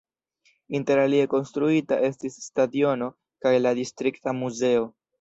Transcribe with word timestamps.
Interalie 0.79 1.27
konstruita 1.33 2.01
estis 2.09 2.41
stadiono 2.49 3.13
kaj 3.47 3.57
la 3.65 3.79
distrikta 3.85 4.39
muzeo. 4.45 4.95